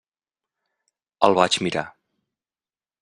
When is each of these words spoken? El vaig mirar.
El 1.29 1.37
vaig 1.41 1.59
mirar. 1.67 1.85